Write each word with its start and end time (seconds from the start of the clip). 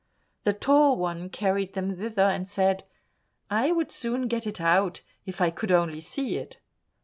The 0.45 0.53
Tall 0.53 0.97
One 0.97 1.29
carried 1.29 1.73
them 1.73 1.95
thither, 1.95 2.23
and 2.23 2.47
said, 2.47 2.85
"I 3.51 3.71
would 3.71 3.91
soon 3.91 4.27
get 4.27 4.47
it 4.47 4.59
out, 4.59 5.01
if 5.27 5.39
I 5.41 5.51
could 5.51 5.71
only 5.71 6.01
see 6.01 6.37
it." 6.37 6.59